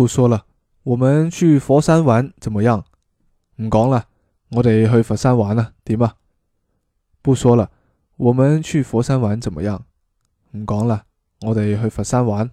[0.00, 0.46] 不说了，
[0.82, 2.82] 我们去佛山玩怎么样？
[3.56, 4.06] 唔讲啦，
[4.52, 6.14] 我哋去佛山玩啦，点啊？
[7.20, 7.70] 不说了，
[8.16, 9.84] 我们去佛山玩怎么样？
[10.52, 11.04] 唔讲啦，
[11.42, 12.50] 我哋去佛山玩。